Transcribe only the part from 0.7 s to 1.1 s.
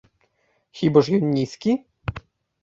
Хіба